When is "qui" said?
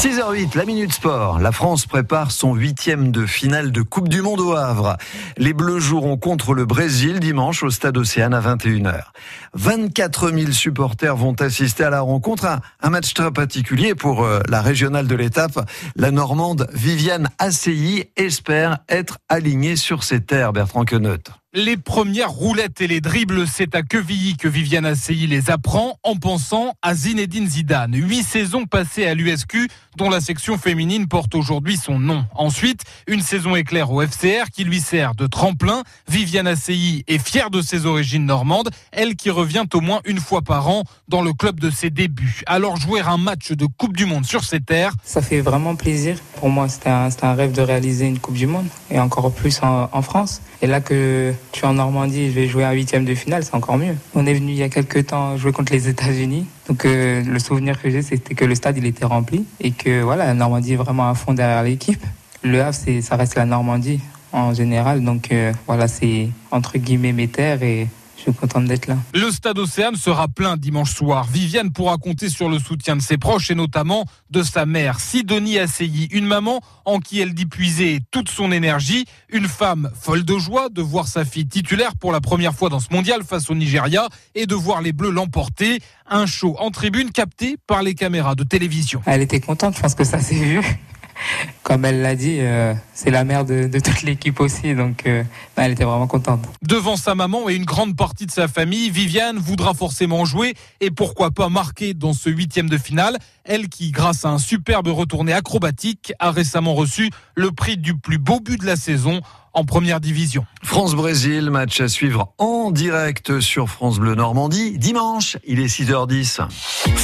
34.52-34.62, 39.16-39.30, 76.98-77.20, 103.68-103.92